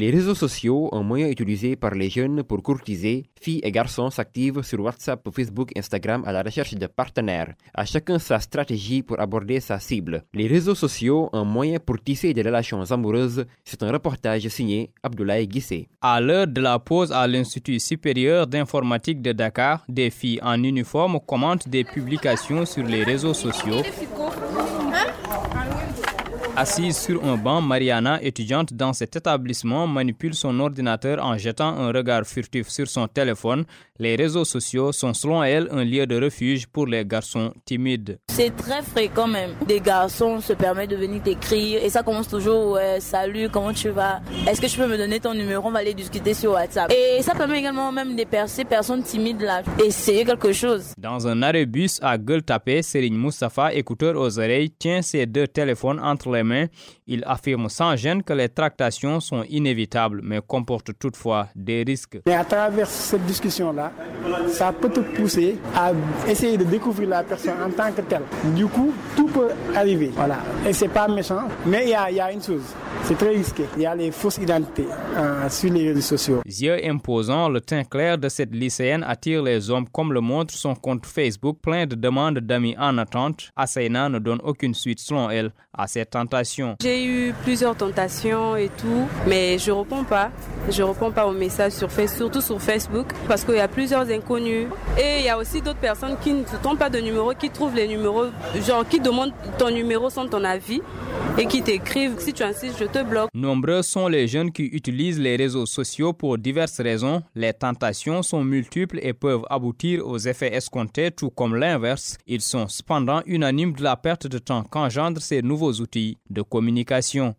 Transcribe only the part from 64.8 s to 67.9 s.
te pousser à essayer de découvrir la personne en tant